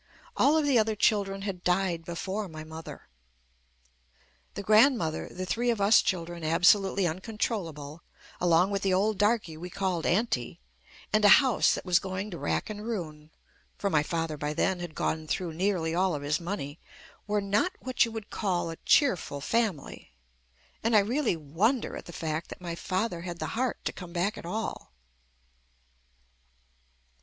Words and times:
All 0.35 0.57
of 0.57 0.65
the 0.65 0.79
other 0.79 0.95
children 0.95 1.43
had 1.43 1.63
died 1.63 2.05
before 2.05 2.47
my 2.49 2.63
mother. 2.63 3.07
The 4.55 4.63
grandmother, 4.63 5.29
the 5.29 5.45
three 5.45 5.69
of 5.69 5.79
us 5.79 6.01
children 6.01 6.43
absolutely 6.43 7.05
uncontrol 7.05 7.71
lable, 7.71 7.99
along 8.39 8.71
with 8.71 8.81
the 8.81 8.95
old 8.95 9.19
darkey 9.19 9.57
we 9.57 9.69
called 9.69 10.07
Aunty, 10.07 10.59
and 11.13 11.23
a 11.23 11.29
house 11.37 11.75
that 11.75 11.85
was 11.85 11.99
going 11.99 12.31
to 12.31 12.39
rack 12.39 12.67
and 12.67 12.83
ruin 12.83 13.29
(for 13.77 13.91
my 13.91 14.01
father 14.01 14.37
by 14.37 14.55
then 14.55 14.79
had 14.79 14.95
gone 14.95 15.27
through 15.27 15.53
nearly 15.53 15.93
all 15.93 16.15
of 16.15 16.23
his 16.23 16.39
money) 16.39 16.79
were 17.27 17.39
not 17.39 17.73
what 17.79 18.03
you 18.03 18.09
w 18.09 18.23
r 18.23 18.25
ould 18.25 18.31
call 18.31 18.71
a 18.71 18.77
cheerful 18.77 19.39
family, 19.39 20.09
and 20.81 20.95
I 20.95 20.99
really 21.01 21.35
won 21.37 21.79
der 21.79 21.95
at 21.95 22.05
the 22.05 22.11
fact 22.11 22.49
that 22.49 22.59
my 22.59 22.73
father 22.73 23.21
had 23.21 23.37
the 23.37 23.49
heart 23.53 23.77
to 23.85 23.93
come 23.93 24.13
back 24.13 24.35
at 24.35 24.47
all. 24.47 24.93